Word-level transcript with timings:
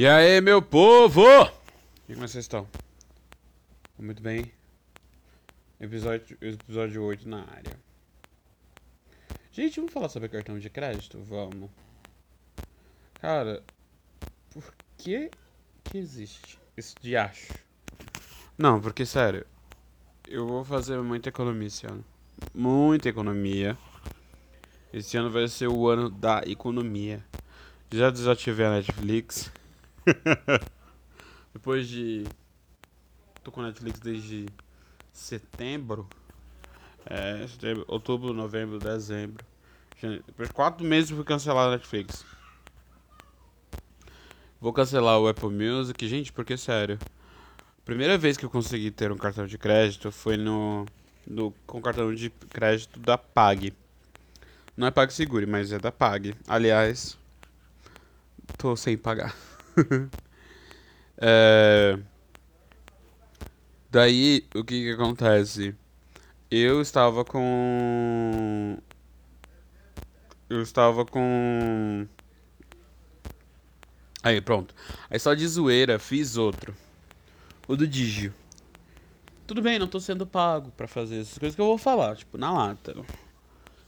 E 0.00 0.06
aí, 0.06 0.40
meu 0.40 0.62
povo? 0.62 1.20
E 2.08 2.14
como 2.14 2.26
vocês 2.26 2.44
estão? 2.44 2.66
Muito 3.98 4.22
bem. 4.22 4.50
Episódio, 5.78 6.38
episódio 6.40 7.04
8 7.04 7.28
na 7.28 7.42
área. 7.42 7.78
Gente, 9.52 9.76
vamos 9.76 9.92
falar 9.92 10.08
sobre 10.08 10.30
cartão 10.30 10.58
de 10.58 10.70
crédito? 10.70 11.18
Vamos. 11.22 11.68
Cara, 13.20 13.62
por 14.48 14.64
que 14.96 15.30
que 15.84 15.98
existe 15.98 16.58
esse 16.78 16.94
diacho? 16.98 17.52
Não, 18.56 18.80
porque 18.80 19.04
sério, 19.04 19.46
eu 20.26 20.46
vou 20.46 20.64
fazer 20.64 20.98
muita 21.02 21.28
economia 21.28 21.66
esse 21.66 21.86
ano. 21.86 22.02
Muita 22.54 23.10
economia. 23.10 23.76
Esse 24.94 25.18
ano 25.18 25.30
vai 25.30 25.46
ser 25.46 25.68
o 25.68 25.86
ano 25.86 26.08
da 26.08 26.40
economia. 26.46 27.22
Já 27.92 28.08
desativei 28.08 28.64
a 28.64 28.70
Netflix. 28.70 29.52
Depois 31.52 31.88
de. 31.88 32.24
Tô 33.42 33.50
com 33.50 33.62
Netflix 33.62 34.00
desde 34.00 34.46
setembro. 35.12 36.08
É, 37.06 37.46
setembro, 37.46 37.84
outubro, 37.88 38.32
novembro, 38.32 38.78
dezembro. 38.78 39.44
Depois 40.26 40.48
de 40.48 40.54
quatro 40.54 40.86
meses 40.86 41.10
fui 41.10 41.24
cancelar 41.24 41.68
a 41.68 41.70
Netflix. 41.72 42.24
Vou 44.60 44.72
cancelar 44.72 45.18
o 45.18 45.28
Apple 45.28 45.48
Music, 45.48 46.06
gente, 46.06 46.32
porque 46.32 46.56
sério. 46.56 46.98
Primeira 47.84 48.16
vez 48.18 48.36
que 48.36 48.44
eu 48.44 48.50
consegui 48.50 48.90
ter 48.90 49.10
um 49.10 49.16
cartão 49.16 49.46
de 49.46 49.56
crédito 49.56 50.12
foi 50.12 50.36
no, 50.36 50.86
no 51.26 51.50
com 51.66 51.80
cartão 51.80 52.14
de 52.14 52.30
crédito 52.30 53.00
da 53.00 53.16
Pag. 53.16 53.72
Não 54.76 54.86
é 54.86 54.90
PagSeguro, 54.90 55.48
mas 55.48 55.72
é 55.72 55.78
da 55.78 55.90
Pag. 55.90 56.34
Aliás, 56.46 57.18
tô 58.56 58.76
sem 58.76 58.96
pagar. 58.96 59.34
é... 61.18 61.98
Daí, 63.90 64.46
o 64.54 64.62
que 64.62 64.82
que 64.82 64.90
acontece? 64.92 65.74
Eu 66.50 66.80
estava 66.80 67.24
com... 67.24 68.78
Eu 70.48 70.62
estava 70.62 71.04
com... 71.04 72.06
Aí, 74.22 74.40
pronto. 74.40 74.74
Aí 75.08 75.18
só 75.18 75.34
de 75.34 75.46
zoeira, 75.46 75.98
fiz 75.98 76.36
outro. 76.36 76.74
O 77.66 77.76
do 77.76 77.86
Digio. 77.86 78.34
Tudo 79.46 79.62
bem, 79.62 79.78
não 79.78 79.88
tô 79.88 79.98
sendo 79.98 80.26
pago 80.26 80.70
pra 80.76 80.86
fazer 80.86 81.20
essas 81.20 81.38
coisas 81.38 81.56
que 81.56 81.60
eu 81.60 81.66
vou 81.66 81.78
falar, 81.78 82.16
tipo, 82.16 82.36
na 82.36 82.52
lata. 82.52 82.94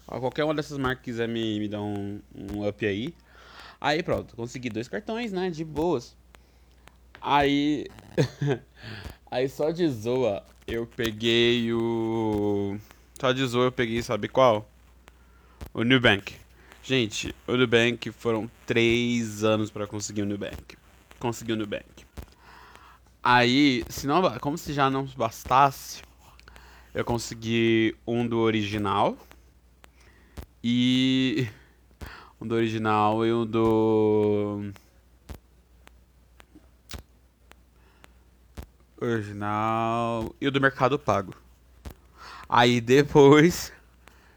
Qualquer 0.06 0.44
uma 0.44 0.54
dessas 0.54 0.78
marcas 0.78 1.04
quiser 1.04 1.28
me, 1.28 1.60
me 1.60 1.68
dar 1.68 1.82
um, 1.82 2.20
um 2.34 2.66
up 2.66 2.84
aí. 2.84 3.14
Aí 3.84 4.00
pronto, 4.00 4.36
consegui 4.36 4.70
dois 4.70 4.86
cartões, 4.86 5.32
né? 5.32 5.50
De 5.50 5.64
boas. 5.64 6.16
Aí. 7.20 7.88
aí 9.28 9.48
só 9.48 9.72
de 9.72 9.88
zoa 9.88 10.44
eu 10.68 10.86
peguei 10.86 11.72
o. 11.72 12.78
Só 13.20 13.32
de 13.32 13.44
zoa 13.44 13.64
eu 13.64 13.72
peguei, 13.72 14.00
sabe 14.00 14.28
qual? 14.28 14.70
O 15.74 15.82
Nubank. 15.82 16.32
Gente, 16.84 17.34
o 17.44 17.56
Nubank 17.56 18.12
foram 18.12 18.48
três 18.64 19.42
anos 19.42 19.68
para 19.68 19.84
conseguir 19.84 20.22
o 20.22 20.26
Nubank. 20.26 20.78
Consegui 21.18 21.52
o 21.52 21.56
Nubank. 21.56 22.06
Aí, 23.20 23.84
se 23.88 24.06
não, 24.06 24.22
como 24.38 24.56
se 24.56 24.72
já 24.72 24.88
não 24.88 25.06
bastasse, 25.06 26.02
eu 26.94 27.04
consegui 27.04 27.96
um 28.06 28.24
do 28.24 28.38
original 28.38 29.18
e 30.62 31.48
um 32.42 32.46
do 32.46 32.56
original 32.56 33.24
e 33.24 33.32
um 33.32 33.46
do 33.46 34.72
original 39.00 40.34
e 40.40 40.48
o 40.48 40.50
do 40.50 40.60
Mercado 40.60 40.98
Pago. 40.98 41.34
Aí 42.48 42.80
depois 42.80 43.72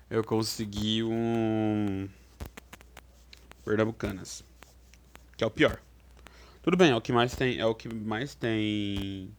eu 0.08 0.24
consegui 0.24 1.04
um 1.04 2.08
Pernambucanas, 3.64 4.44
que 5.36 5.44
é 5.44 5.48
o 5.48 5.52
pior. 5.52 5.82
Tudo 6.62 6.78
bem, 6.78 6.92
é 6.92 6.96
o 6.96 7.02
que 7.02 7.12
mais 7.12 7.36
tem, 7.36 7.60
é 7.60 7.66
o 7.66 7.74
que 7.74 7.92
mais 7.92 8.36
tem 8.36 9.32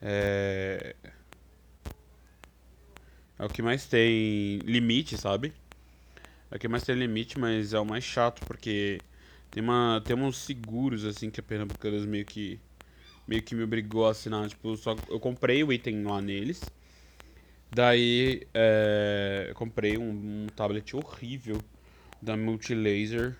é, 0.00 0.94
é 3.36 3.44
o 3.44 3.48
que 3.48 3.60
mais 3.60 3.86
tem 3.86 4.58
limite, 4.58 5.18
sabe? 5.18 5.52
É 6.50 6.56
o 6.56 6.58
que 6.58 6.68
mais 6.68 6.84
tem 6.84 6.94
limite, 6.94 7.38
mas 7.38 7.72
é 7.74 7.78
o 7.80 7.84
mais 7.84 8.04
chato 8.04 8.42
porque 8.46 9.02
tem 9.50 9.62
uma 9.62 10.02
tem 10.06 10.16
uns 10.16 10.38
seguros 10.38 11.04
assim 11.04 11.30
que 11.30 11.40
a 11.40 11.42
Pernambucanas 11.42 12.04
meio 12.04 12.24
que 12.24 12.60
meio 13.26 13.42
que 13.42 13.54
me 13.54 13.64
obrigou 13.64 14.06
a 14.06 14.12
assinar, 14.12 14.48
tipo, 14.48 14.76
só 14.76 15.00
eu 15.08 15.18
comprei 15.18 15.64
o 15.64 15.72
item 15.72 16.04
lá 16.04 16.20
neles. 16.20 16.72
Daí 17.72 18.46
é, 18.54 19.46
eu 19.48 19.54
comprei 19.54 19.98
um, 19.98 20.10
um 20.44 20.46
tablet 20.54 20.94
horrível 20.94 21.64
da 22.22 22.36
Multilaser 22.36 23.36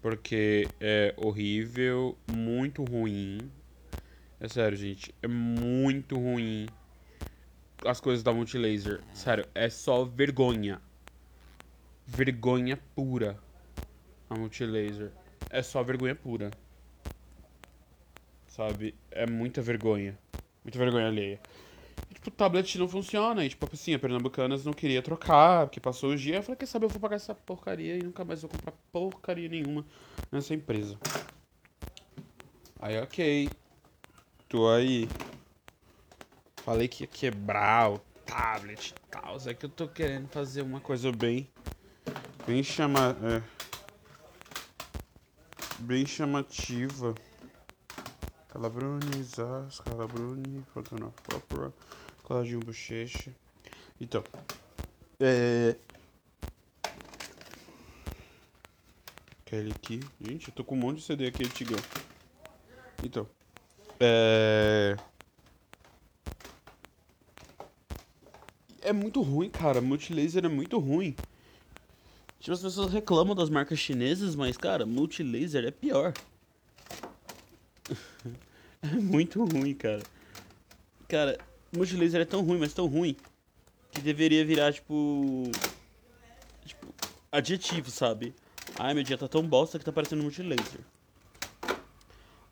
porque 0.00 0.70
é 0.80 1.14
horrível, 1.16 2.16
muito 2.26 2.84
ruim. 2.84 3.50
É 4.40 4.48
sério, 4.48 4.76
gente, 4.76 5.12
é 5.22 5.26
muito 5.26 6.16
ruim 6.16 6.66
as 7.84 8.00
coisas 8.00 8.22
da 8.22 8.32
Multilaser. 8.32 9.02
Sério, 9.12 9.46
é 9.54 9.68
só 9.68 10.04
vergonha. 10.04 10.80
Vergonha 12.10 12.78
pura. 12.94 13.38
A 14.30 14.34
Multilaser. 14.34 15.12
É 15.50 15.62
só 15.62 15.82
vergonha 15.82 16.14
pura. 16.14 16.50
Sabe? 18.46 18.94
É 19.10 19.26
muita 19.26 19.60
vergonha. 19.60 20.18
Muita 20.64 20.78
vergonha 20.78 21.06
alheia. 21.06 21.38
E, 22.10 22.14
tipo, 22.14 22.28
o 22.28 22.32
tablet 22.32 22.78
não 22.78 22.88
funciona. 22.88 23.44
E, 23.44 23.50
tipo, 23.50 23.68
assim, 23.70 23.94
a 23.94 23.98
Pernambucanas 23.98 24.64
não 24.64 24.72
queria 24.72 25.02
trocar, 25.02 25.66
porque 25.66 25.78
passou 25.78 26.10
o 26.10 26.16
dia. 26.16 26.36
Eu 26.36 26.42
falei, 26.42 26.56
quer 26.56 26.66
saber, 26.66 26.86
eu 26.86 26.90
vou 26.90 26.98
pagar 26.98 27.16
essa 27.16 27.34
porcaria 27.34 27.98
e 27.98 28.02
nunca 28.02 28.24
mais 28.24 28.40
vou 28.40 28.50
comprar 28.50 28.72
porcaria 28.90 29.48
nenhuma 29.48 29.84
nessa 30.32 30.54
empresa. 30.54 30.98
Aí, 32.80 32.98
ok. 33.00 33.50
Tô 34.48 34.68
aí. 34.70 35.06
Falei 36.64 36.88
que 36.88 37.04
ia 37.04 37.06
quebrar 37.06 37.92
o 37.92 37.98
tablet 38.24 38.90
e 38.90 39.10
tal. 39.10 39.36
É 39.46 39.52
que 39.52 39.66
eu 39.66 39.70
tô 39.70 39.86
querendo 39.86 40.26
fazer 40.28 40.62
uma 40.62 40.80
coisa 40.80 41.12
bem. 41.12 41.46
Bem 42.48 42.62
chama. 42.62 43.14
É, 43.24 43.42
bem 45.80 46.06
chamativa. 46.06 47.14
Calabronizar, 48.48 49.68
calabrone, 49.84 50.64
fotona 50.72 51.10
própria, 51.24 51.70
coladinho 52.22 52.60
bochecha. 52.60 53.34
Então. 54.00 54.24
É. 55.20 55.76
Aquele 59.44 59.72
aqui. 59.72 60.00
Gente, 60.18 60.48
eu 60.48 60.54
tô 60.54 60.64
com 60.64 60.74
um 60.74 60.78
monte 60.78 61.00
de 61.00 61.02
CD 61.02 61.26
aqui 61.26 61.44
antigão. 61.44 61.78
Então. 63.04 63.28
É. 64.00 64.96
É 68.80 68.92
muito 68.94 69.20
ruim, 69.20 69.50
cara. 69.50 69.82
Multilaser 69.82 70.46
é 70.46 70.48
muito 70.48 70.78
ruim. 70.78 71.14
Tipo, 72.48 72.54
as 72.54 72.62
pessoas 72.62 72.90
reclamam 72.90 73.34
das 73.34 73.50
marcas 73.50 73.78
chinesas, 73.78 74.34
mas, 74.34 74.56
cara, 74.56 74.86
Multilaser 74.86 75.66
é 75.66 75.70
pior. 75.70 76.14
é 78.80 78.86
muito 78.86 79.44
ruim, 79.44 79.74
cara. 79.74 80.02
Cara, 81.06 81.38
Multilaser 81.70 82.22
é 82.22 82.24
tão 82.24 82.42
ruim, 82.42 82.58
mas 82.58 82.72
tão 82.72 82.86
ruim, 82.86 83.14
que 83.92 84.00
deveria 84.00 84.46
virar, 84.46 84.72
tipo... 84.72 85.42
Tipo, 86.64 86.86
adjetivo, 87.30 87.90
sabe? 87.90 88.34
Ai, 88.78 88.94
meu 88.94 89.02
dia 89.02 89.18
tá 89.18 89.28
tão 89.28 89.46
bosta 89.46 89.78
que 89.78 89.84
tá 89.84 89.92
parecendo 89.92 90.22
Multilaser. 90.22 90.80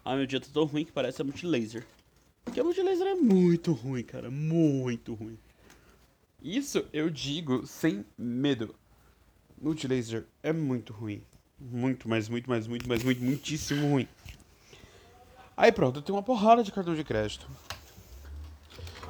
Ai, 0.05 0.19
meu 0.19 0.27
dia 0.27 0.41
tá 0.41 0.49
tão 0.53 0.65
ruim 0.67 0.85
que 0.85 0.93
parece 0.93 1.23
a 1.23 1.25
Multilaser. 1.25 1.87
Porque 2.45 2.61
a 2.61 2.65
Multilaser 2.65 3.07
é 3.07 3.15
muito 3.15 3.73
ruim, 3.73 4.03
cara. 4.03 4.31
Muito 4.31 5.15
ruim. 5.15 5.39
Isso 6.43 6.85
eu 6.93 7.09
digo 7.09 7.67
sem 7.67 8.05
medo. 8.19 8.75
Multilaser 9.61 10.27
é 10.43 10.53
muito 10.53 10.93
ruim. 10.93 11.23
Muito, 11.59 12.09
mas 12.09 12.29
muito, 12.29 12.49
mais, 12.49 12.67
muito, 12.67 12.89
mais, 12.89 13.03
muito, 13.03 13.23
muitíssimo 13.23 13.89
ruim. 13.91 14.09
Aí 15.57 15.73
pronto, 15.73 15.99
eu 15.99 16.03
tenho 16.03 16.17
uma 16.17 16.23
porrada 16.23 16.63
de 16.63 16.71
cartão 16.71 16.95
de 16.95 17.03
crédito. 17.03 17.49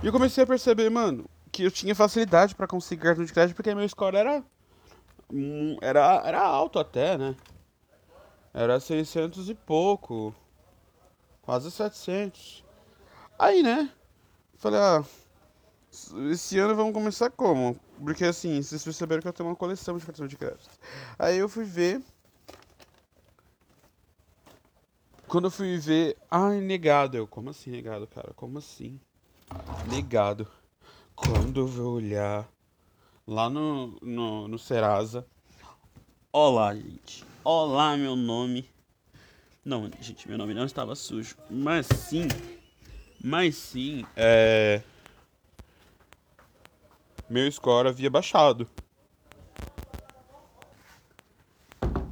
E 0.02 0.06
eu 0.06 0.12
comecei 0.12 0.44
a 0.44 0.46
perceber, 0.46 0.88
mano, 0.90 1.28
que 1.50 1.64
eu 1.64 1.70
tinha 1.70 1.94
facilidade 1.94 2.54
para 2.54 2.66
conseguir 2.66 3.02
cartão 3.02 3.24
de 3.24 3.32
crédito 3.32 3.56
porque 3.56 3.74
meu 3.74 3.88
score 3.88 4.16
era 4.16 4.44
era 5.80 6.22
era 6.24 6.40
alto 6.40 6.78
até, 6.78 7.18
né? 7.18 7.34
Era 8.54 8.78
600 8.78 9.50
e 9.50 9.54
pouco. 9.54 10.34
Quase 11.42 11.70
700. 11.70 12.64
Aí, 13.38 13.62
né? 13.62 13.90
Falei, 14.56 14.80
ah, 14.80 15.04
esse 16.30 16.58
ano 16.58 16.74
vamos 16.74 16.92
começar 16.92 17.30
como? 17.30 17.78
Porque 18.02 18.24
assim, 18.24 18.60
vocês 18.62 18.84
perceberam 18.84 19.22
que 19.22 19.28
eu 19.28 19.32
tenho 19.32 19.48
uma 19.48 19.56
coleção 19.56 19.96
de 19.96 20.04
cartão 20.04 20.26
de 20.26 20.36
crédito. 20.36 20.70
Aí 21.18 21.38
eu 21.38 21.48
fui 21.48 21.64
ver. 21.64 22.02
Quando 25.26 25.46
eu 25.46 25.50
fui 25.50 25.78
ver. 25.78 26.16
Ai, 26.30 26.60
negado. 26.60 27.16
Eu, 27.16 27.26
como 27.26 27.50
assim, 27.50 27.70
negado, 27.70 28.06
cara? 28.06 28.32
Como 28.34 28.58
assim? 28.58 29.00
Negado. 29.90 30.46
Quando 31.14 31.60
eu 31.60 31.66
vou 31.66 31.94
olhar 31.94 32.46
lá 33.26 33.48
no, 33.48 33.98
no, 34.02 34.46
no 34.46 34.58
Serasa. 34.58 35.26
Olá, 36.30 36.74
gente. 36.74 37.24
Olá, 37.42 37.96
meu 37.96 38.14
nome. 38.14 38.68
Não, 39.64 39.90
gente, 40.00 40.28
meu 40.28 40.36
nome 40.36 40.52
não 40.54 40.64
estava 40.64 40.94
sujo. 40.94 41.36
Mas 41.50 41.86
sim. 41.86 42.28
Mas 43.24 43.56
sim, 43.56 44.04
é. 44.14 44.82
Meu 47.28 47.50
score 47.50 47.88
havia 47.88 48.08
baixado. 48.08 48.68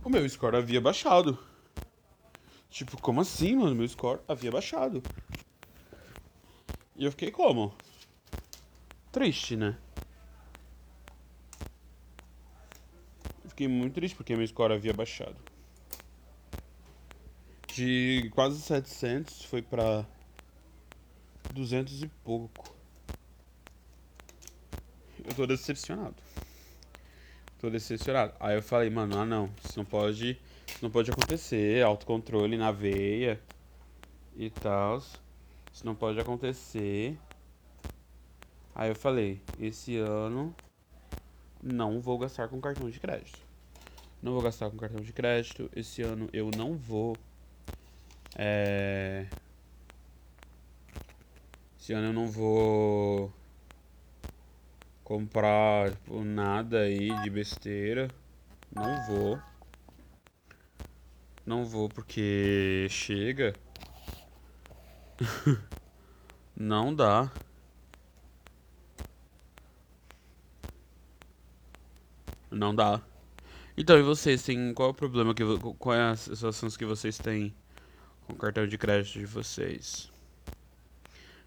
O 0.04 0.10
meu 0.10 0.28
score 0.28 0.56
havia 0.56 0.80
baixado. 0.80 1.38
Tipo, 2.68 3.00
como 3.00 3.20
assim, 3.20 3.54
mano? 3.54 3.76
Meu 3.76 3.88
score 3.88 4.20
havia 4.26 4.50
baixado. 4.50 5.00
E 6.96 7.04
eu 7.04 7.12
fiquei 7.12 7.30
como? 7.30 7.72
Triste, 9.12 9.54
né? 9.54 9.78
Fiquei 13.48 13.68
muito 13.68 13.94
triste 13.94 14.16
porque 14.16 14.34
meu 14.34 14.46
score 14.48 14.72
havia 14.72 14.92
baixado. 14.92 15.36
De 17.68 18.28
quase 18.34 18.60
700 18.60 19.44
foi 19.44 19.62
pra 19.62 20.04
200 21.52 22.02
e 22.02 22.08
pouco. 22.24 22.73
Eu 25.24 25.34
tô 25.34 25.46
decepcionado. 25.46 26.14
Tô 27.58 27.70
decepcionado. 27.70 28.34
Aí 28.38 28.56
eu 28.56 28.62
falei, 28.62 28.90
mano, 28.90 29.18
ah 29.18 29.24
não, 29.24 29.50
isso 29.64 29.78
não 29.78 29.84
pode 29.84 30.38
não 30.82 30.90
pode 30.90 31.10
acontecer, 31.10 31.82
autocontrole 31.82 32.56
na 32.56 32.70
veia 32.70 33.40
e 34.36 34.50
tal. 34.50 34.98
Isso 34.98 35.84
não 35.84 35.94
pode 35.94 36.20
acontecer. 36.20 37.18
Aí 38.74 38.90
eu 38.90 38.94
falei, 38.94 39.40
esse 39.58 39.96
ano 39.96 40.54
não 41.62 42.00
vou 42.00 42.18
gastar 42.18 42.48
com 42.48 42.60
cartão 42.60 42.90
de 42.90 43.00
crédito. 43.00 43.38
Não 44.22 44.32
vou 44.32 44.42
gastar 44.42 44.70
com 44.70 44.76
cartão 44.76 45.00
de 45.00 45.12
crédito. 45.12 45.70
Esse 45.74 46.02
ano 46.02 46.28
eu 46.32 46.50
não 46.56 46.76
vou. 46.76 47.16
É... 48.36 49.26
Esse 51.78 51.92
ano 51.92 52.08
eu 52.08 52.12
não 52.12 52.26
vou 52.26 53.32
comprar 55.04 55.90
tipo, 55.90 56.24
nada 56.24 56.80
aí 56.80 57.10
de 57.22 57.30
besteira. 57.30 58.08
Não 58.74 59.06
vou. 59.06 59.38
Não 61.46 61.64
vou 61.64 61.88
porque 61.88 62.86
chega. 62.90 63.54
Não 66.56 66.94
dá. 66.94 67.30
Não 72.50 72.74
dá. 72.74 73.00
Então, 73.76 73.98
e 73.98 74.02
vocês 74.02 74.42
têm 74.42 74.72
qual 74.72 74.88
é 74.88 74.92
o 74.92 74.94
problema 74.94 75.34
que 75.34 75.42
qual 75.78 75.94
é 75.94 76.10
as 76.10 76.20
situações 76.20 76.76
que 76.76 76.84
vocês 76.86 77.18
têm 77.18 77.54
com 78.26 78.32
o 78.32 78.36
cartão 78.36 78.66
de 78.66 78.78
crédito 78.78 79.18
de 79.18 79.26
vocês? 79.26 80.10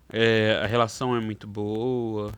É, 0.10 0.60
a 0.62 0.68
relação 0.68 1.16
é 1.16 1.20
muito 1.20 1.48
boa 1.48 2.32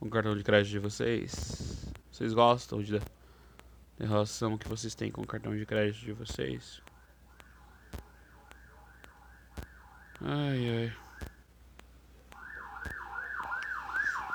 o 0.00 0.08
cartão 0.08 0.36
de 0.36 0.44
crédito 0.44 0.70
de 0.70 0.78
vocês? 0.78 1.86
Vocês 2.10 2.32
gostam 2.32 2.82
de 2.82 2.98
da 3.98 4.06
relação 4.06 4.56
que 4.56 4.68
vocês 4.68 4.94
têm 4.94 5.10
com 5.10 5.22
o 5.22 5.26
cartão 5.26 5.56
de 5.56 5.66
crédito 5.66 6.04
de 6.04 6.12
vocês. 6.12 6.80
Ai, 10.20 10.70
ai. 10.70 10.96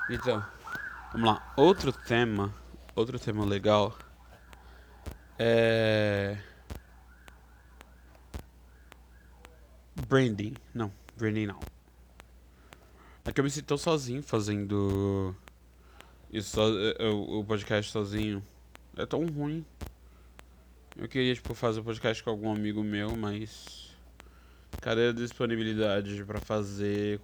Então, 0.09 0.45
vamos 1.13 1.29
lá. 1.29 1.53
Outro 1.55 1.93
tema, 1.93 2.53
outro 2.93 3.17
tema 3.17 3.45
legal 3.45 3.97
é 5.39 6.37
branding. 10.07 10.55
Não, 10.73 10.91
branding 11.15 11.47
não. 11.47 11.59
É 13.23 13.31
que 13.31 13.39
eu 13.39 13.43
me 13.45 13.49
sinto 13.49 13.77
sozinho 13.77 14.21
fazendo 14.21 15.33
isso, 16.33 16.59
o 16.99 17.45
podcast 17.45 17.91
sozinho 17.91 18.43
é 18.97 19.05
tão 19.05 19.23
ruim. 19.27 19.63
Eu 20.97 21.07
queria, 21.07 21.35
tipo, 21.35 21.53
fazer 21.53 21.79
um 21.79 21.83
podcast 21.83 22.23
com 22.23 22.31
algum 22.31 22.51
amigo 22.51 22.83
meu, 22.83 23.15
mas. 23.15 23.95
Cadê 24.81 25.09
a 25.09 25.11
disponibilidade 25.13 26.25
para 26.25 26.41
fazer, 26.41 27.21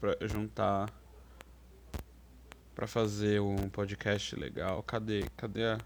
pra 0.00 0.16
juntar, 0.28 0.88
para 2.72 2.86
fazer 2.86 3.40
um 3.40 3.68
podcast 3.68 4.36
legal? 4.36 4.80
Cadê? 4.84 5.28
Cadê 5.36 5.64
a. 5.64 5.78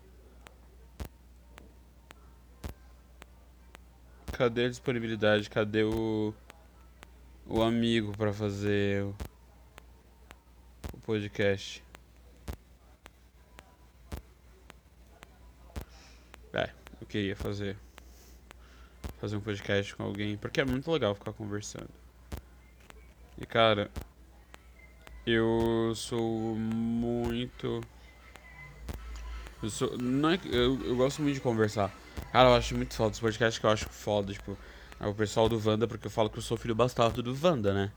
Cadê 4.32 4.66
a 4.66 4.68
disponibilidade? 4.68 5.48
Cadê 5.48 5.82
o. 5.82 6.34
O 7.46 7.62
amigo 7.62 8.12
para 8.16 8.32
fazer 8.34 9.02
o, 9.04 9.14
o 10.92 10.98
podcast? 10.98 11.86
É, 16.56 16.70
eu 17.00 17.06
queria 17.06 17.36
fazer. 17.36 17.76
Fazer 19.20 19.36
um 19.36 19.40
podcast 19.40 19.94
com 19.94 20.02
alguém, 20.02 20.36
porque 20.36 20.60
é 20.60 20.64
muito 20.64 20.90
legal 20.90 21.14
ficar 21.14 21.32
conversando. 21.32 21.88
E 23.38 23.46
cara, 23.46 23.90
eu 25.26 25.92
sou 25.94 26.54
muito. 26.54 27.80
Eu 29.62 29.70
sou. 29.70 29.98
Não 29.98 30.30
é, 30.30 30.40
eu, 30.44 30.80
eu 30.86 30.96
gosto 30.96 31.22
muito 31.22 31.34
de 31.34 31.40
conversar. 31.40 31.92
Cara, 32.32 32.50
eu 32.50 32.54
acho 32.54 32.74
muito 32.76 32.94
foda. 32.94 33.12
Os 33.12 33.20
podcasts 33.20 33.58
que 33.58 33.66
eu 33.66 33.70
acho 33.70 33.88
foda, 33.88 34.32
tipo, 34.32 34.56
é 35.00 35.06
o 35.06 35.14
pessoal 35.14 35.48
do 35.48 35.60
Wanda, 35.64 35.86
porque 35.86 36.06
eu 36.06 36.10
falo 36.10 36.30
que 36.30 36.38
eu 36.38 36.42
sou 36.42 36.56
filho 36.56 36.74
bastardo 36.74 37.22
do 37.22 37.36
Wanda, 37.42 37.74
né? 37.74 37.92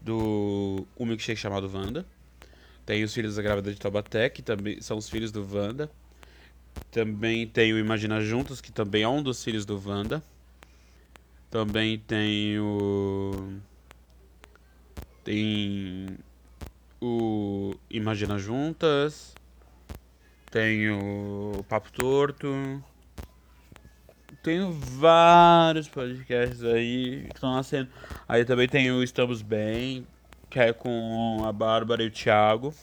Do. 0.00 0.86
O 0.96 1.04
milkshake 1.04 1.38
chamado 1.38 1.70
Wanda. 1.72 2.06
Tem 2.84 3.04
os 3.04 3.14
filhos 3.14 3.36
da 3.36 3.42
grávida 3.42 3.72
de 3.72 3.78
Taubaté, 3.78 4.28
que 4.28 4.42
também 4.42 4.80
são 4.80 4.96
os 4.96 5.08
filhos 5.08 5.30
do 5.30 5.46
Wanda. 5.54 5.90
Também 6.90 7.46
tem 7.46 7.72
o 7.72 7.78
Imagina 7.78 8.20
Juntos, 8.20 8.60
que 8.60 8.70
também 8.70 9.02
é 9.02 9.08
um 9.08 9.22
dos 9.22 9.42
filhos 9.42 9.64
do 9.64 9.80
Wanda. 9.82 10.22
Também 11.50 11.98
tem 11.98 12.58
o. 12.58 13.60
Tem 15.24 16.06
o 17.00 17.74
Imagina 17.90 18.38
Juntas. 18.38 19.34
Tem 20.50 20.90
o 20.90 21.64
Papo 21.68 21.90
Torto. 21.92 22.82
Tenho 24.42 24.72
vários 24.72 25.88
podcasts 25.88 26.64
aí 26.64 27.26
que 27.28 27.36
estão 27.36 27.54
nascendo. 27.54 27.88
Aí 28.28 28.44
também 28.44 28.68
tem 28.68 28.90
o 28.90 29.02
Estamos 29.02 29.40
Bem, 29.40 30.06
que 30.50 30.58
é 30.58 30.72
com 30.72 31.42
a 31.46 31.52
Bárbara 31.52 32.02
e 32.02 32.08
o 32.08 32.10
Thiago. 32.10 32.74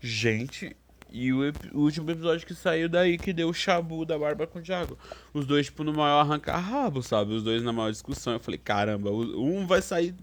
Gente, 0.00 0.76
e 1.10 1.32
o, 1.32 1.40
o, 1.72 1.80
último 1.80 2.10
episódio 2.10 2.46
que 2.46 2.54
saiu 2.54 2.88
daí 2.88 3.16
que 3.16 3.32
deu 3.32 3.48
o 3.48 3.54
chabu 3.54 4.04
da 4.04 4.18
barba 4.18 4.46
com 4.46 4.58
o 4.58 4.62
Thiago. 4.62 4.98
Os 5.32 5.46
dois, 5.46 5.66
tipo, 5.66 5.84
no 5.84 5.92
maior 5.92 6.20
arrancar-rabo, 6.20 7.02
sabe? 7.02 7.32
Os 7.32 7.42
dois 7.42 7.62
na 7.62 7.72
maior 7.72 7.90
discussão. 7.90 8.34
Eu 8.34 8.40
falei, 8.40 8.58
caramba, 8.58 9.10
um 9.10 9.66
vai 9.66 9.80
sair. 9.80 10.14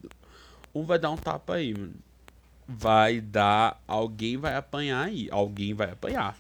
Um 0.74 0.84
vai 0.84 1.00
dar 1.00 1.12
um 1.12 1.18
tapa 1.18 1.56
aí, 1.56 1.74
mano. 1.74 1.94
Vai 2.68 3.22
dar. 3.22 3.82
Alguém 3.88 4.38
vai 4.38 4.56
apanhar 4.56 5.06
aí. 5.06 5.30
Alguém 5.32 5.74
vai 5.74 5.92
apanhar. 5.92 6.38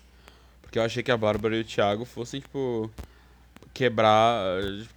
Porque 0.61 0.77
eu 0.77 0.83
achei 0.83 1.03
que 1.03 1.11
a 1.11 1.17
Bárbara 1.17 1.55
e 1.55 1.61
o 1.61 1.65
Thiago 1.65 2.05
fossem, 2.05 2.41
tipo. 2.41 2.91
Quebrar. 3.73 4.41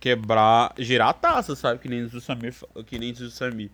Quebrar. 0.01 0.75
Girar 0.79 1.09
a 1.09 1.15
taça, 1.15 1.55
sabe? 1.55 1.81
Que 1.81 1.89
nem 1.89 2.05
o 2.05 2.21
Samir. 2.21 2.55
Que 2.87 2.99
nem 2.99 3.13
o 3.13 3.31
Samir. 3.31 3.71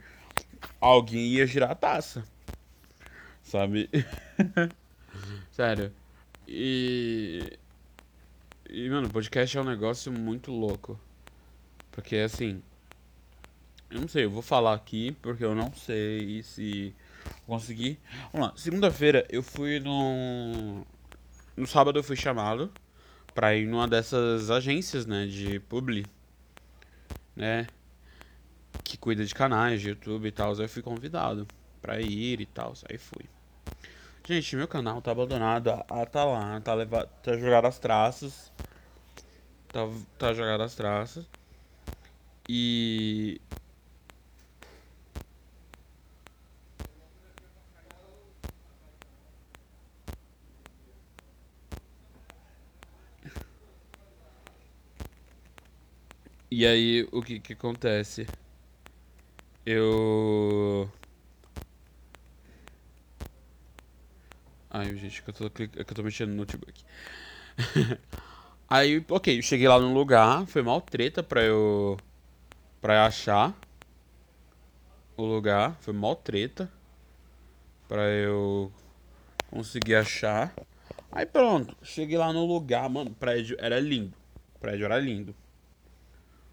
Alguém 0.80 1.26
ia 1.28 1.46
girar 1.46 1.70
a 1.70 1.74
taça. 1.74 2.24
Sabe? 3.42 3.88
Sério. 5.50 5.92
E. 6.46 7.58
E, 8.68 8.88
mano, 8.88 9.08
podcast 9.10 9.56
é 9.56 9.60
um 9.60 9.64
negócio 9.64 10.10
muito 10.10 10.50
louco. 10.50 10.98
Porque, 11.90 12.16
assim. 12.16 12.62
Eu 13.90 14.00
não 14.00 14.08
sei, 14.08 14.24
eu 14.24 14.30
vou 14.30 14.40
falar 14.40 14.72
aqui 14.72 15.12
porque 15.20 15.44
eu 15.44 15.54
não 15.54 15.70
sei 15.74 16.42
se 16.42 16.94
consegui. 17.46 17.98
Vamos 18.32 18.48
lá, 18.48 18.54
segunda-feira 18.56 19.26
eu 19.28 19.42
fui 19.42 19.78
no. 19.80 20.86
No 21.54 21.66
sábado 21.66 21.98
eu 21.98 22.02
fui 22.02 22.16
chamado 22.16 22.72
pra 23.34 23.54
ir 23.54 23.66
numa 23.66 23.86
dessas 23.86 24.50
agências, 24.50 25.04
né, 25.04 25.26
de 25.26 25.60
publi, 25.60 26.06
né, 27.36 27.66
que 28.82 28.96
cuida 28.96 29.24
de 29.24 29.34
canais 29.34 29.82
de 29.82 29.90
YouTube 29.90 30.26
e 30.26 30.32
tal. 30.32 30.54
Eu 30.54 30.68
fui 30.68 30.80
convidado 30.82 31.46
pra 31.82 32.00
ir 32.00 32.40
e 32.40 32.46
tal, 32.46 32.72
aí 32.90 32.96
fui. 32.96 33.26
Gente, 34.24 34.54
meu 34.54 34.68
canal 34.68 35.02
tá 35.02 35.10
abandonado, 35.10 35.68
ah, 35.70 36.06
tá 36.06 36.24
lá, 36.24 36.60
tá, 36.60 36.74
levado, 36.74 37.08
tá 37.22 37.36
jogado 37.36 37.66
as 37.66 37.78
traças. 37.78 38.52
Tá, 39.68 39.80
tá 40.18 40.32
jogado 40.32 40.62
as 40.62 40.74
traças. 40.74 41.26
E. 42.48 43.40
E 56.50 56.66
aí, 56.66 57.08
o 57.10 57.22
que 57.22 57.40
que 57.40 57.54
acontece? 57.54 58.26
Eu. 59.66 60.88
Ai, 64.82 64.96
gente, 64.96 65.22
que 65.22 65.30
eu 65.30 65.34
tô, 65.34 65.48
que 65.50 65.70
eu 65.78 65.84
tô 65.84 66.02
mexendo 66.02 66.30
no 66.30 66.36
notebook. 66.36 66.82
aí, 68.68 69.04
ok, 69.08 69.38
eu 69.38 69.42
cheguei 69.42 69.68
lá 69.68 69.78
no 69.78 69.94
lugar, 69.94 70.46
foi 70.46 70.62
mal 70.62 70.80
treta 70.80 71.22
pra 71.22 71.42
eu. 71.42 72.00
pra 72.80 72.94
eu 72.96 73.02
achar 73.02 73.54
o 75.16 75.24
lugar, 75.24 75.76
foi 75.80 75.92
mal 75.94 76.16
treta 76.16 76.70
pra 77.88 78.02
eu 78.08 78.72
conseguir 79.50 79.96
achar. 79.96 80.54
Aí 81.12 81.26
pronto, 81.26 81.76
cheguei 81.82 82.18
lá 82.18 82.32
no 82.32 82.46
lugar, 82.46 82.88
mano, 82.90 83.10
o 83.10 83.14
prédio 83.14 83.56
era 83.60 83.78
lindo. 83.80 84.16
O 84.56 84.60
prédio 84.60 84.84
era 84.86 84.98
lindo. 84.98 85.34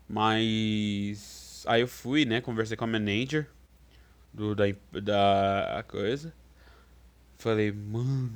Mas 0.08 1.64
aí 1.68 1.82
eu 1.82 1.88
fui, 1.88 2.26
né, 2.26 2.42
conversei 2.42 2.76
com 2.76 2.86
a 2.86 2.88
manager 2.88 3.48
do 4.34 4.56
da 4.56 4.66
da 5.02 5.86
coisa. 5.88 6.34
Falei, 7.40 7.72
mano, 7.72 8.30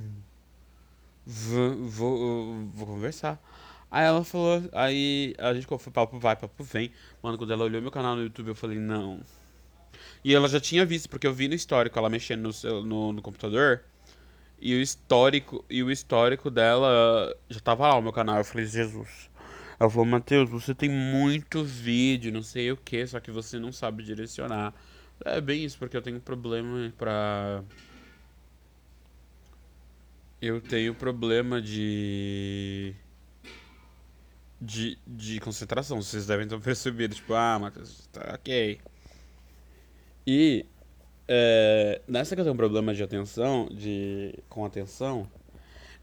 vou, 1.25 1.75
vou, 1.89 2.65
vou 2.73 2.87
conversar. 2.87 3.37
Aí 3.91 4.05
ela 4.05 4.23
falou, 4.23 4.63
aí 4.71 5.35
a 5.37 5.53
gente 5.53 5.67
foi 5.67 5.91
papo 5.91 6.17
vai, 6.17 6.37
papo 6.37 6.63
vem. 6.63 6.89
Mano, 7.21 7.37
quando 7.37 7.51
ela 7.51 7.65
olhou 7.65 7.81
meu 7.81 7.91
canal 7.91 8.15
no 8.15 8.23
YouTube, 8.23 8.47
eu 8.47 8.55
falei, 8.55 8.79
não. 8.79 9.19
E 10.23 10.33
ela 10.33 10.47
já 10.47 10.57
tinha 10.57 10.85
visto, 10.85 11.09
porque 11.09 11.27
eu 11.27 11.33
vi 11.33 11.49
no 11.49 11.53
histórico 11.53 11.99
ela 11.99 12.09
mexendo 12.09 12.49
no, 12.63 12.83
no, 12.85 13.13
no 13.13 13.21
computador. 13.21 13.83
E 14.57 14.73
o 14.73 14.81
histórico, 14.81 15.65
e 15.69 15.83
o 15.83 15.91
histórico 15.91 16.49
dela 16.49 17.35
já 17.49 17.59
tava 17.59 17.85
lá, 17.89 17.97
o 17.97 18.01
meu 18.01 18.13
canal. 18.13 18.37
Eu 18.37 18.45
falei, 18.45 18.65
Jesus. 18.65 19.29
Ela 19.77 19.89
falou, 19.89 20.05
Matheus, 20.05 20.49
você 20.49 20.73
tem 20.73 20.89
muito 20.89 21.61
vídeo, 21.61 22.31
não 22.31 22.41
sei 22.41 22.71
o 22.71 22.77
que, 22.77 23.05
só 23.05 23.19
que 23.19 23.31
você 23.31 23.59
não 23.59 23.73
sabe 23.73 24.01
direcionar. 24.01 24.73
É 25.25 25.41
bem 25.41 25.65
isso, 25.65 25.77
porque 25.77 25.97
eu 25.97 26.01
tenho 26.01 26.21
problema 26.21 26.93
pra 26.97 27.63
eu 30.43 30.59
tenho 30.59 30.93
problema 30.93 31.61
de. 31.61 32.93
De, 34.59 34.97
de 35.05 35.39
concentração. 35.39 36.01
Vocês 36.01 36.27
devem 36.27 36.47
ter 36.47 36.59
percebido. 36.61 37.15
Tipo, 37.15 37.33
ah, 37.33 37.57
Matheus, 37.59 38.07
tá 38.11 38.33
ok. 38.35 38.79
E. 40.27 40.65
É, 41.25 42.01
nessa 42.05 42.35
que 42.35 42.41
eu 42.41 42.43
tenho 42.43 42.53
um 42.53 42.57
problema 42.57 42.93
de 42.93 43.01
atenção, 43.01 43.69
de, 43.71 44.37
com 44.49 44.65
atenção, 44.65 45.25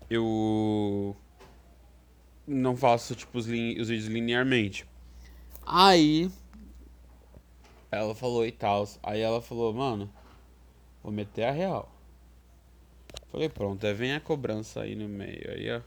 eu 0.08 1.14
não 2.46 2.74
faço 2.74 3.14
tipo 3.14 3.36
os, 3.36 3.44
os 3.44 3.88
vídeos 3.88 4.06
linearmente. 4.06 4.86
Aí 5.66 6.30
ela 7.90 8.14
falou 8.14 8.46
e 8.46 8.52
tal. 8.52 8.88
Aí 9.02 9.20
ela 9.20 9.42
falou, 9.42 9.74
mano, 9.74 10.10
vou 11.02 11.12
meter 11.12 11.44
a 11.44 11.50
real. 11.50 11.99
Falei, 13.30 13.48
pronto, 13.48 13.86
é 13.86 13.92
vem 13.92 14.12
a 14.12 14.20
cobrança 14.20 14.82
aí 14.82 14.96
no 14.96 15.08
meio. 15.08 15.50
Aí, 15.50 15.70
ó. 15.70 15.80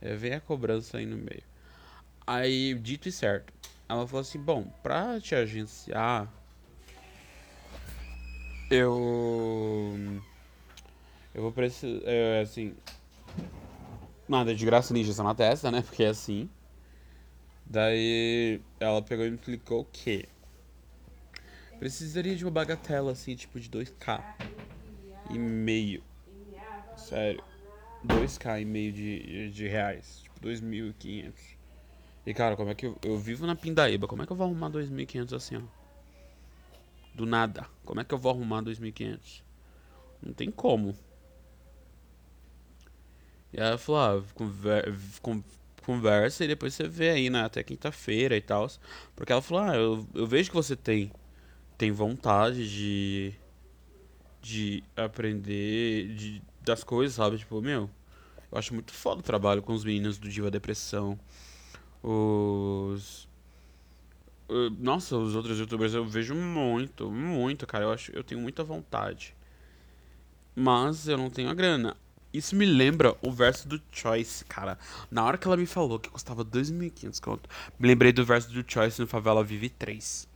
É 0.00 0.14
vem 0.14 0.32
a 0.32 0.40
cobrança 0.40 0.98
aí 0.98 1.06
no 1.06 1.16
meio. 1.16 1.42
Aí, 2.26 2.74
dito 2.74 3.08
e 3.08 3.12
certo. 3.12 3.52
Ela 3.88 4.06
falou 4.06 4.22
assim, 4.22 4.38
bom, 4.38 4.64
pra 4.82 5.20
te 5.20 5.34
agenciar. 5.34 6.32
Eu. 8.70 9.94
Eu 11.34 11.42
vou 11.42 11.52
precisar. 11.52 12.00
É, 12.04 12.40
assim. 12.40 12.74
Nada 14.26 14.54
de 14.54 14.64
graça 14.64 14.94
ninja 14.94 15.22
na 15.22 15.34
testa, 15.34 15.70
né? 15.70 15.82
Porque 15.82 16.02
é 16.02 16.08
assim. 16.08 16.48
Daí 17.66 18.60
ela 18.80 19.02
pegou 19.02 19.26
e 19.26 19.30
me 19.30 19.36
explicou 19.36 19.84
que 19.92 20.26
precisaria 21.78 22.34
de 22.34 22.44
uma 22.44 22.50
bagatela 22.50 23.12
assim, 23.12 23.34
tipo 23.34 23.58
de 23.58 23.68
2k 23.68 24.22
e 25.30 25.38
meio 25.38 26.02
Sério. 26.96 27.42
2k 28.02 28.60
e 28.60 28.64
meio 28.64 28.92
de, 28.92 29.50
de 29.50 29.66
reais. 29.68 30.20
Tipo, 30.22 30.40
2.500. 30.40 31.32
E 32.26 32.34
cara, 32.34 32.56
como 32.56 32.70
é 32.70 32.74
que 32.74 32.86
eu, 32.86 32.98
eu 33.02 33.18
vivo 33.18 33.46
na 33.46 33.54
Pindaíba? 33.54 34.06
Como 34.06 34.22
é 34.22 34.26
que 34.26 34.32
eu 34.32 34.36
vou 34.36 34.46
arrumar 34.46 34.70
2.500 34.70 35.32
assim, 35.32 35.56
ó? 35.56 35.62
Do 37.14 37.26
nada. 37.26 37.66
Como 37.84 38.00
é 38.00 38.04
que 38.04 38.12
eu 38.12 38.18
vou 38.18 38.32
arrumar 38.32 38.62
2.500? 38.62 39.42
Não 40.22 40.32
tem 40.32 40.50
como. 40.50 40.96
E 43.52 43.60
aí 43.60 43.68
ela 43.68 43.78
falou, 43.78 44.00
ah, 44.00 44.24
conver, 44.34 44.92
conversa 45.84 46.44
e 46.44 46.48
depois 46.48 46.74
você 46.74 46.88
vê 46.88 47.10
aí, 47.10 47.30
né? 47.30 47.44
Até 47.44 47.62
quinta-feira 47.62 48.36
e 48.36 48.40
tal. 48.40 48.68
Porque 49.14 49.32
ela 49.32 49.42
falou, 49.42 49.62
ah, 49.62 49.76
eu, 49.76 50.06
eu 50.14 50.26
vejo 50.26 50.50
que 50.50 50.56
você 50.56 50.74
tem, 50.74 51.12
tem 51.78 51.92
vontade 51.92 52.68
de, 52.68 53.34
de 54.42 54.82
aprender, 54.96 56.14
de 56.14 56.42
das 56.64 56.82
coisas, 56.84 57.14
sabe? 57.14 57.38
Tipo, 57.38 57.60
meu, 57.60 57.90
eu 58.50 58.58
acho 58.58 58.72
muito 58.72 58.92
foda 58.92 59.20
o 59.20 59.22
trabalho 59.22 59.62
com 59.62 59.72
os 59.72 59.84
meninos 59.84 60.18
do 60.18 60.28
Diva 60.28 60.50
Depressão. 60.50 61.18
Os. 62.02 63.28
Nossa, 64.78 65.16
os 65.16 65.34
outros 65.34 65.58
youtubers 65.58 65.94
eu 65.94 66.04
vejo 66.04 66.34
muito, 66.34 67.10
muito, 67.10 67.66
cara. 67.66 67.84
Eu 67.84 67.92
acho, 67.92 68.12
eu 68.12 68.22
tenho 68.22 68.40
muita 68.40 68.62
vontade. 68.62 69.34
Mas 70.54 71.08
eu 71.08 71.18
não 71.18 71.30
tenho 71.30 71.50
a 71.50 71.54
grana. 71.54 71.96
Isso 72.32 72.56
me 72.56 72.66
lembra 72.66 73.16
o 73.22 73.30
verso 73.30 73.66
do 73.68 73.80
Choice, 73.92 74.44
cara. 74.44 74.76
Na 75.10 75.24
hora 75.24 75.38
que 75.38 75.46
ela 75.46 75.56
me 75.56 75.66
falou 75.66 75.98
que 75.98 76.10
custava 76.10 76.44
2.500 76.44 77.20
conto, 77.20 77.48
me 77.78 77.86
lembrei 77.86 78.12
do 78.12 78.24
verso 78.24 78.52
do 78.52 78.64
Choice 78.66 79.00
no 79.00 79.06
Favela 79.06 79.44
Vive 79.44 79.68
3. 79.68 80.28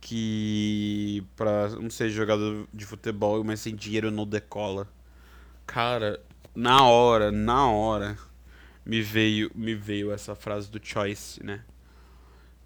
Que 0.00 1.24
pra 1.36 1.70
não 1.70 1.90
ser 1.90 2.10
jogador 2.10 2.68
de 2.72 2.86
futebol, 2.86 3.42
mas 3.42 3.60
sem 3.60 3.74
dinheiro 3.74 4.10
não 4.10 4.26
decola. 4.26 4.88
Cara, 5.66 6.22
na 6.54 6.86
hora, 6.86 7.32
na 7.32 7.68
hora, 7.68 8.16
me 8.84 9.00
veio, 9.02 9.50
me 9.54 9.74
veio 9.74 10.12
essa 10.12 10.34
frase 10.34 10.70
do 10.70 10.84
Choice, 10.84 11.42
né? 11.44 11.64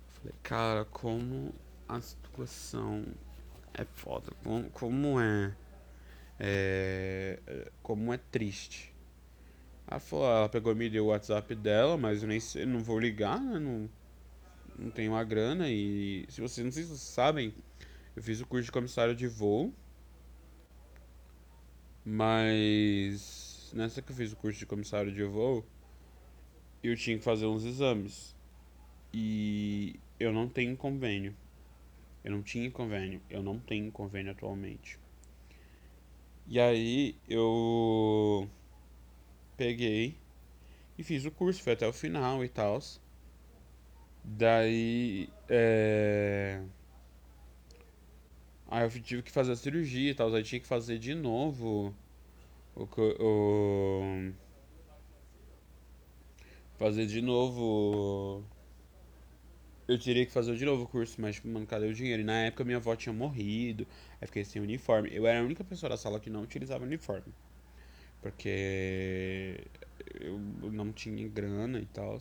Falei, 0.08 0.34
cara, 0.42 0.84
como 0.84 1.54
a 1.88 2.00
situação 2.00 3.04
é 3.72 3.84
foda, 3.84 4.32
como, 4.42 4.70
como 4.70 5.20
é, 5.20 5.54
é, 6.38 7.70
como 7.82 8.12
é 8.12 8.18
triste. 8.18 8.92
Ela, 9.86 10.00
falou, 10.00 10.26
ela 10.26 10.48
pegou 10.48 10.72
e 10.72 10.74
me 10.74 10.90
deu 10.90 11.06
o 11.06 11.08
WhatsApp 11.08 11.54
dela, 11.54 11.96
mas 11.96 12.22
eu 12.22 12.28
nem 12.28 12.40
sei, 12.40 12.66
não 12.66 12.80
vou 12.80 12.98
ligar, 12.98 13.40
né? 13.40 13.58
Não, 13.58 13.88
não 14.78 14.90
tenho 14.90 15.14
a 15.14 15.24
grana 15.24 15.70
e 15.70 16.26
se 16.28 16.40
vocês 16.40 16.64
não 16.64 16.72
sei 16.72 16.82
se 16.82 16.90
vocês 16.90 17.00
sabem, 17.00 17.54
eu 18.14 18.22
fiz 18.22 18.40
o 18.40 18.46
curso 18.46 18.66
de 18.66 18.72
comissário 18.72 19.14
de 19.14 19.26
voo 19.26 19.72
mas 22.10 23.70
nessa 23.74 24.00
que 24.00 24.10
eu 24.10 24.16
fiz 24.16 24.32
o 24.32 24.36
curso 24.36 24.58
de 24.58 24.64
comissário 24.64 25.12
de 25.12 25.22
voo, 25.24 25.62
eu 26.82 26.96
tinha 26.96 27.18
que 27.18 27.24
fazer 27.24 27.44
uns 27.46 27.64
exames. 27.64 28.34
E 29.12 30.00
eu 30.18 30.32
não 30.32 30.48
tenho 30.48 30.74
convênio. 30.74 31.36
Eu 32.24 32.32
não 32.32 32.42
tinha 32.42 32.70
convênio. 32.70 33.20
Eu 33.28 33.42
não 33.42 33.58
tenho 33.58 33.92
convênio 33.92 34.32
atualmente. 34.32 34.98
E 36.46 36.58
aí 36.58 37.14
eu 37.28 38.48
peguei 39.54 40.16
e 40.96 41.02
fiz 41.02 41.26
o 41.26 41.30
curso, 41.30 41.62
foi 41.62 41.74
até 41.74 41.86
o 41.86 41.92
final 41.92 42.42
e 42.42 42.48
tal. 42.48 42.80
Daí 44.24 45.28
é... 45.46 46.62
Aí 48.68 48.84
eu 48.84 48.90
tive 48.90 49.22
que 49.22 49.30
fazer 49.30 49.52
a 49.52 49.56
cirurgia 49.56 50.10
e 50.10 50.14
tal, 50.14 50.32
aí 50.34 50.42
tinha 50.42 50.60
que 50.60 50.66
fazer 50.66 50.98
de 50.98 51.14
novo 51.14 51.94
o, 52.76 52.86
o 53.20 54.32
fazer 56.78 57.06
de 57.06 57.20
novo 57.22 58.44
eu 59.88 59.98
teria 59.98 60.26
que 60.26 60.30
fazer 60.30 60.54
de 60.54 60.66
novo 60.66 60.84
o 60.84 60.86
curso, 60.86 61.18
mas 61.18 61.36
tipo, 61.36 61.48
mano, 61.48 61.66
cadê 61.66 61.86
o 61.86 61.94
dinheiro? 61.94 62.20
E 62.20 62.24
na 62.24 62.40
época 62.42 62.62
minha 62.62 62.76
avó 62.76 62.94
tinha 62.94 63.12
morrido, 63.12 63.86
aí 64.20 64.26
fiquei 64.26 64.44
sem 64.44 64.60
uniforme. 64.60 65.08
Eu 65.10 65.26
era 65.26 65.40
a 65.40 65.42
única 65.42 65.64
pessoa 65.64 65.88
da 65.88 65.96
sala 65.96 66.20
que 66.20 66.28
não 66.28 66.42
utilizava 66.42 66.84
uniforme. 66.84 67.32
Porque 68.20 69.64
eu 70.20 70.38
não 70.70 70.92
tinha 70.92 71.26
grana 71.26 71.80
e 71.80 71.86
tal. 71.86 72.20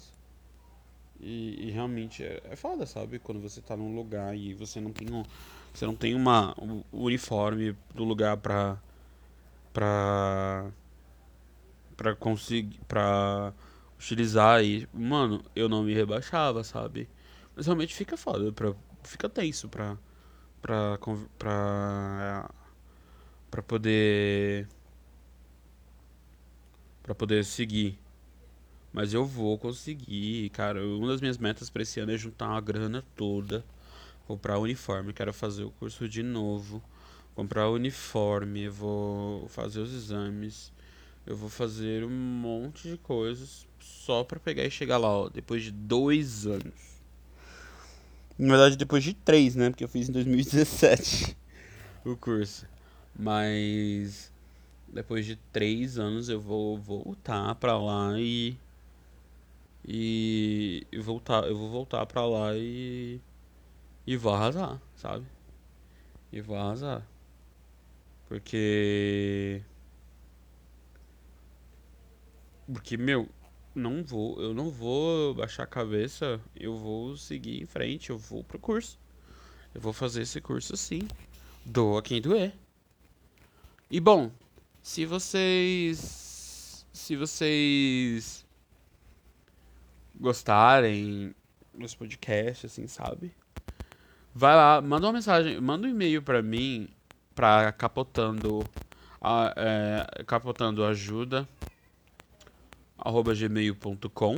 E, 1.20 1.68
e, 1.68 1.72
realmente 1.72 2.24
é, 2.24 2.42
é 2.46 2.56
foda, 2.56 2.86
sabe? 2.86 3.20
Quando 3.20 3.42
você 3.42 3.62
tá 3.62 3.76
num 3.76 3.94
lugar 3.96 4.38
e 4.38 4.54
você 4.54 4.80
não 4.80 4.94
tem 4.94 5.12
um, 5.12 5.24
você 5.78 5.86
não 5.86 5.96
tem 5.96 6.16
uma 6.16 6.56
um 6.60 6.84
uniforme 6.92 7.76
do 7.94 8.04
lugar 8.04 8.38
pra 8.38 8.82
pra 9.74 10.72
para 11.96 12.16
conseguir 12.16 12.80
para 12.88 13.54
utilizar 13.98 14.64
e, 14.64 14.88
mano, 14.94 15.44
eu 15.56 15.70
não 15.70 15.84
me 15.84 15.94
rebaixava, 15.94 16.64
sabe? 16.64 17.10
Mas 17.56 17.66
realmente 17.66 17.96
fica 17.96 18.16
foda, 18.18 18.52
pra, 18.52 18.74
fica 19.04 19.28
tenso 19.30 19.68
pra, 19.70 19.98
pra, 20.62 20.98
pra, 21.38 22.50
pra 23.52 23.64
poder, 23.64 24.68
pra 27.04 27.16
poder 27.16 27.44
seguir. 27.46 28.00
Mas 28.94 29.14
eu 29.14 29.26
vou 29.26 29.58
conseguir, 29.58 30.50
cara. 30.52 30.84
Uma 30.86 31.08
das 31.10 31.22
minhas 31.22 31.38
metas 31.38 31.70
pra 31.70 31.82
esse 31.84 32.00
ano 32.00 32.12
é 32.12 32.18
juntar 32.18 32.48
uma 32.50 32.62
grana 32.62 33.04
toda, 33.16 33.64
comprar 34.28 34.60
uniforme, 34.60 35.14
quero 35.14 35.34
fazer 35.34 35.64
o 35.64 35.72
curso 35.72 36.08
de 36.08 36.22
novo, 36.22 36.84
comprar 37.34 37.70
uniforme, 37.70 38.68
vou 38.68 39.48
fazer 39.48 39.80
os 39.80 39.94
exames, 39.94 40.72
eu 41.26 41.36
vou 41.36 41.50
fazer 41.50 42.04
um 42.04 42.10
monte 42.10 42.90
de 42.90 42.98
coisas 42.98 43.66
só 43.80 44.24
pra 44.24 44.40
pegar 44.40 44.66
e 44.66 44.72
chegar 44.72 44.98
lá, 44.98 45.08
ó, 45.08 45.30
depois 45.30 45.64
de 45.64 45.72
dois 45.72 46.46
anos. 46.46 46.98
Na 48.38 48.50
verdade, 48.50 48.76
depois 48.78 49.04
de 49.04 49.14
três, 49.14 49.56
né? 49.56 49.70
Porque 49.70 49.84
eu 49.84 49.88
fiz 49.88 50.10
em 50.10 50.12
2017 50.12 51.36
o 52.06 52.16
curso. 52.16 52.68
Mas 53.18 54.32
depois 54.88 55.26
de 55.26 55.38
três 55.52 55.98
anos 55.98 56.30
eu 56.30 56.40
vou 56.40 56.78
voltar 56.78 57.56
pra 57.56 57.78
lá 57.78 58.20
e. 58.20 58.56
E, 59.90 60.86
voltar, 61.02 61.46
eu 61.46 61.58
vou 61.58 61.70
voltar 61.70 62.06
pra 62.06 62.26
lá 62.26 62.56
e. 62.56 63.20
E 64.08 64.16
vou 64.16 64.34
arrasar, 64.34 64.82
sabe? 64.96 65.26
E 66.32 66.40
vou 66.40 66.56
arrasar. 66.56 67.06
Porque. 68.30 69.62
Porque, 72.66 72.96
meu, 72.96 73.28
não 73.76 74.04
vou, 74.04 74.42
eu 74.42 74.54
não 74.54 74.70
vou 74.70 75.34
baixar 75.34 75.64
a 75.64 75.68
cabeça, 75.68 76.40
eu 76.56 76.76
vou 76.78 77.18
seguir 77.18 77.62
em 77.62 77.66
frente, 77.66 78.10
eu 78.10 78.18
vou 78.18 78.46
pro 78.46 78.58
curso. 78.58 78.98
Eu 79.76 79.82
vou 79.82 79.92
fazer 79.92 80.22
esse 80.22 80.40
curso 80.40 80.78
sim. 80.78 81.02
Doa 81.66 82.02
quem 82.02 82.22
doer. 82.22 82.54
E 83.92 84.00
bom, 84.00 84.32
se 84.82 85.06
vocês 85.06 86.86
se 86.94 87.16
vocês 87.18 88.46
gostarem 90.16 91.36
desse 91.74 91.96
podcast 91.98 92.66
assim, 92.66 92.88
sabe? 92.88 93.34
Vai 94.40 94.56
lá, 94.56 94.80
manda 94.80 95.08
uma 95.08 95.14
mensagem, 95.14 95.60
manda 95.60 95.88
um 95.88 95.90
e-mail 95.90 96.22
para 96.22 96.44
mim 96.44 96.88
para 97.34 97.72
capotando 97.72 98.64
a, 99.20 99.52
é, 99.58 100.24
capotando 100.26 100.86
ajuda 100.86 101.50
arroba 103.00 103.34
gmail.com 103.34 104.36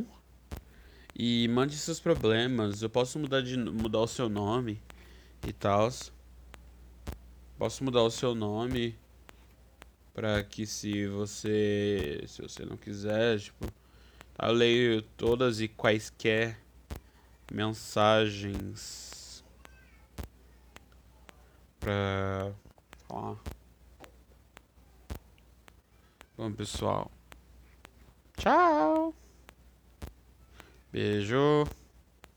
e 1.13 1.49
mande 1.49 1.75
seus 1.75 1.99
problemas. 1.99 2.81
Eu 2.81 2.89
posso 2.89 3.19
mudar, 3.19 3.41
de, 3.41 3.57
mudar 3.57 3.99
o 3.99 4.07
seu 4.07 4.29
nome 4.29 4.81
e 5.45 5.51
tal. 5.51 5.89
Posso 7.57 7.83
mudar 7.83 8.03
o 8.03 8.09
seu 8.09 8.33
nome 8.33 8.95
para 10.13 10.41
que 10.45 10.65
se 10.65 11.07
você 11.07 12.23
se 12.25 12.41
você 12.41 12.63
não 12.63 12.77
quiser, 12.77 13.37
tipo, 13.37 13.67
eu 14.41 14.53
leio 14.53 15.01
todas 15.17 15.59
e 15.59 15.67
quaisquer 15.67 16.57
mensagens 17.51 19.18
pra 21.79 22.51
falar. 23.07 23.37
Bom, 26.37 26.53
pessoal, 26.53 27.11
Tchau. 28.37 29.13
Beijo. 30.91 31.67